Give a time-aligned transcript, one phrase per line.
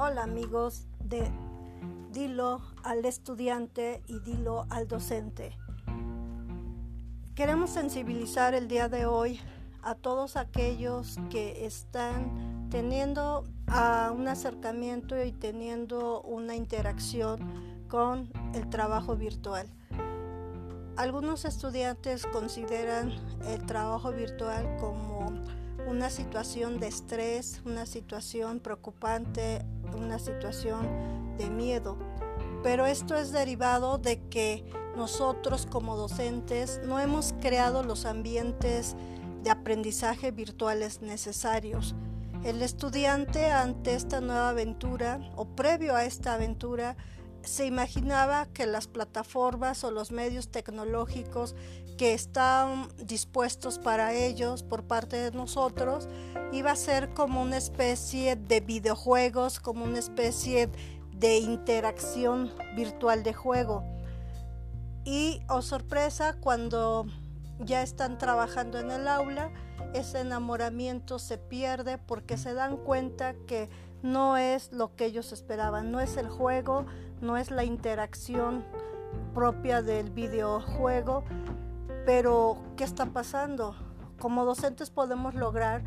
[0.00, 1.28] Hola amigos de
[2.12, 5.58] Dilo al estudiante y Dilo al docente.
[7.34, 9.40] Queremos sensibilizar el día de hoy
[9.82, 13.42] a todos aquellos que están teniendo
[14.14, 19.66] un acercamiento y teniendo una interacción con el trabajo virtual.
[20.96, 23.14] Algunos estudiantes consideran
[23.48, 25.26] el trabajo virtual como
[25.88, 29.64] una situación de estrés, una situación preocupante,
[29.96, 30.86] una situación
[31.38, 31.96] de miedo.
[32.62, 34.64] Pero esto es derivado de que
[34.96, 38.96] nosotros como docentes no hemos creado los ambientes
[39.42, 41.94] de aprendizaje virtuales necesarios.
[42.44, 46.96] El estudiante ante esta nueva aventura o previo a esta aventura
[47.48, 51.54] se imaginaba que las plataformas o los medios tecnológicos
[51.96, 56.08] que están dispuestos para ellos por parte de nosotros
[56.52, 60.70] iba a ser como una especie de videojuegos, como una especie
[61.12, 63.82] de interacción virtual de juego.
[65.04, 67.06] Y, oh sorpresa, cuando
[67.64, 69.50] ya están trabajando en el aula,
[69.94, 73.68] ese enamoramiento se pierde porque se dan cuenta que
[74.02, 76.86] no es lo que ellos esperaban, no es el juego,
[77.20, 78.64] no es la interacción
[79.34, 81.24] propia del videojuego,
[82.06, 83.74] pero ¿qué está pasando?
[84.18, 85.82] Como docentes podemos lograr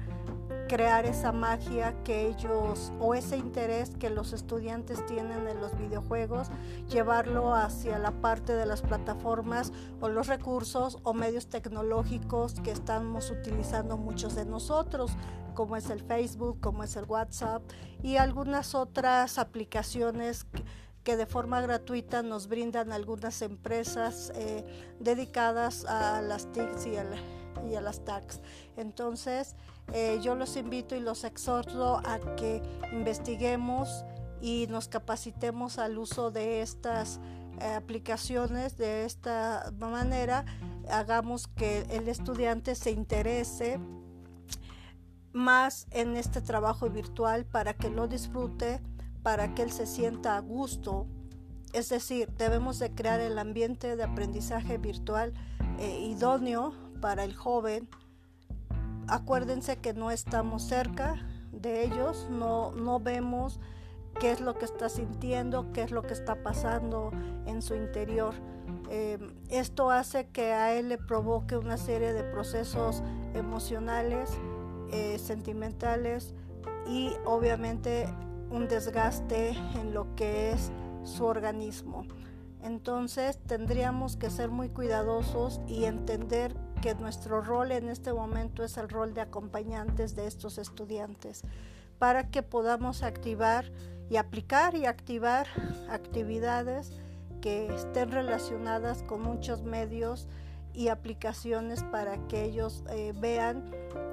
[0.71, 6.47] crear esa magia que ellos o ese interés que los estudiantes tienen en los videojuegos,
[6.89, 13.31] llevarlo hacia la parte de las plataformas o los recursos o medios tecnológicos que estamos
[13.31, 15.11] utilizando muchos de nosotros,
[15.55, 17.63] como es el Facebook, como es el WhatsApp
[18.01, 20.47] y algunas otras aplicaciones
[21.03, 24.63] de forma gratuita nos brindan algunas empresas eh,
[24.99, 28.39] dedicadas a las TICs y a las tags.
[28.77, 29.55] Entonces,
[29.93, 32.61] eh, yo los invito y los exhorto a que
[32.93, 34.05] investiguemos
[34.41, 37.19] y nos capacitemos al uso de estas
[37.59, 40.45] eh, aplicaciones de esta manera
[40.89, 43.79] hagamos que el estudiante se interese
[45.33, 48.81] más en este trabajo virtual para que lo disfrute,
[49.23, 51.07] para que él se sienta a gusto.
[51.73, 55.33] Es decir, debemos de crear el ambiente de aprendizaje virtual
[55.79, 57.87] eh, idóneo para el joven.
[59.07, 63.59] Acuérdense que no estamos cerca de ellos, no, no vemos
[64.19, 67.11] qué es lo que está sintiendo, qué es lo que está pasando
[67.45, 68.33] en su interior.
[68.89, 69.17] Eh,
[69.49, 74.29] esto hace que a él le provoque una serie de procesos emocionales,
[74.91, 76.33] eh, sentimentales
[76.87, 78.07] y obviamente
[78.51, 80.71] un desgaste en lo que es
[81.03, 82.05] su organismo.
[82.61, 88.77] Entonces tendríamos que ser muy cuidadosos y entender que nuestro rol en este momento es
[88.77, 91.41] el rol de acompañantes de estos estudiantes
[91.97, 93.71] para que podamos activar
[94.09, 95.47] y aplicar y activar
[95.89, 96.91] actividades
[97.41, 100.27] que estén relacionadas con muchos medios
[100.73, 103.71] y aplicaciones para que ellos eh, vean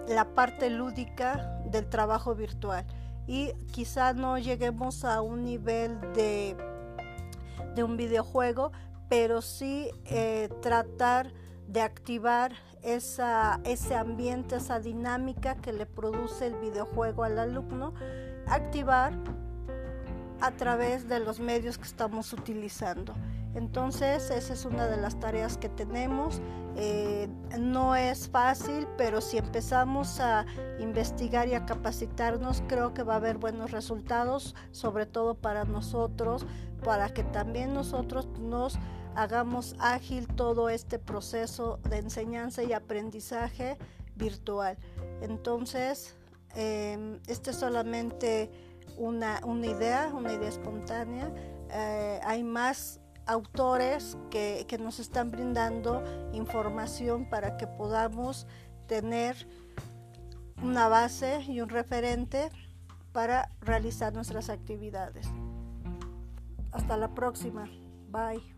[0.09, 2.87] la parte lúdica del trabajo virtual
[3.28, 6.56] y quizá no lleguemos a un nivel de,
[7.75, 8.72] de un videojuego,
[9.09, 11.31] pero sí eh, tratar
[11.69, 12.53] de activar
[12.83, 17.93] esa, ese ambiente, esa dinámica que le produce el videojuego al alumno,
[18.47, 19.12] activar
[20.41, 23.15] a través de los medios que estamos utilizando.
[23.58, 26.41] Entonces, esa es una de las tareas que tenemos.
[26.76, 30.46] Eh, no es fácil, pero si empezamos a
[30.78, 36.47] investigar y a capacitarnos, creo que va a haber buenos resultados, sobre todo para nosotros,
[36.84, 38.78] para que también nosotros nos
[39.16, 43.76] hagamos ágil todo este proceso de enseñanza y aprendizaje
[44.14, 44.78] virtual.
[45.20, 46.14] Entonces,
[46.54, 48.52] eh, este es solamente
[48.97, 51.32] una, idea, una idea espontánea.
[51.72, 56.03] Eh, hay más autores que, que nos están brindando
[56.33, 58.47] información para que podamos
[58.89, 59.47] tener
[60.62, 62.51] una base y un referente
[63.13, 65.28] para realizar nuestras actividades.
[66.72, 67.69] Hasta la próxima.
[68.10, 68.58] Bye.